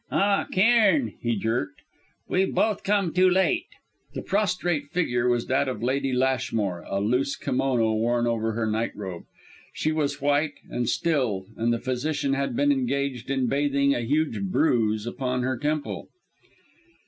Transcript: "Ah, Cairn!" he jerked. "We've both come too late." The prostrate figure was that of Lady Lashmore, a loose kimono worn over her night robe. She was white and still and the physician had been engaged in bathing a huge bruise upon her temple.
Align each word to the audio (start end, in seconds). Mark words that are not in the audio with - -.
"Ah, 0.09 0.47
Cairn!" 0.51 1.13
he 1.21 1.35
jerked. 1.35 1.81
"We've 2.27 2.55
both 2.55 2.81
come 2.83 3.13
too 3.13 3.29
late." 3.29 3.67
The 4.15 4.23
prostrate 4.23 4.89
figure 4.89 5.29
was 5.29 5.45
that 5.45 5.67
of 5.69 5.83
Lady 5.83 6.11
Lashmore, 6.11 6.83
a 6.87 6.99
loose 6.99 7.35
kimono 7.35 7.93
worn 7.93 8.25
over 8.25 8.53
her 8.53 8.65
night 8.65 8.95
robe. 8.95 9.25
She 9.75 9.91
was 9.91 10.19
white 10.19 10.55
and 10.71 10.89
still 10.89 11.45
and 11.55 11.71
the 11.71 11.77
physician 11.77 12.33
had 12.33 12.55
been 12.55 12.71
engaged 12.71 13.29
in 13.29 13.45
bathing 13.45 13.93
a 13.93 14.01
huge 14.01 14.41
bruise 14.41 15.05
upon 15.05 15.43
her 15.43 15.55
temple. 15.55 16.07